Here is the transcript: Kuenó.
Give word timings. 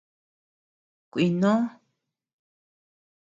Kuenó. 1.11 1.53